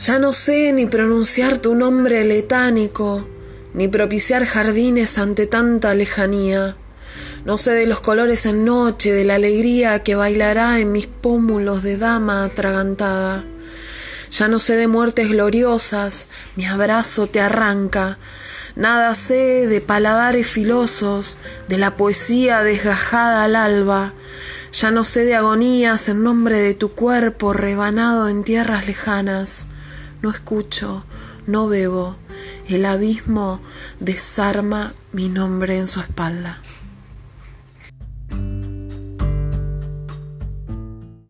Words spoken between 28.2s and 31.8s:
en tierras lejanas. No escucho, no